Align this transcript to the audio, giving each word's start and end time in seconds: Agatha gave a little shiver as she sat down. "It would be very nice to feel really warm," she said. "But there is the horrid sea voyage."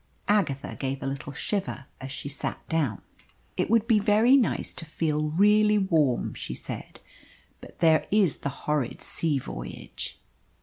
Agatha 0.27 0.75
gave 0.79 1.03
a 1.03 1.05
little 1.05 1.31
shiver 1.31 1.85
as 1.99 2.11
she 2.11 2.27
sat 2.27 2.67
down. 2.67 3.03
"It 3.55 3.69
would 3.69 3.87
be 3.87 3.99
very 3.99 4.35
nice 4.35 4.73
to 4.73 4.83
feel 4.83 5.29
really 5.29 5.77
warm," 5.77 6.33
she 6.33 6.55
said. 6.55 7.01
"But 7.59 7.81
there 7.81 8.07
is 8.09 8.37
the 8.39 8.49
horrid 8.65 9.03
sea 9.03 9.37
voyage." 9.37 10.19